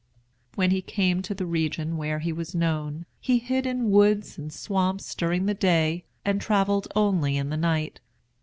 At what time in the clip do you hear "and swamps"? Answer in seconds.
4.35-5.13